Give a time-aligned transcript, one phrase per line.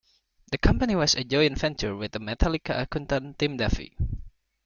[0.51, 3.95] The company was a joint venture with Metallica accountant Tim Duffy.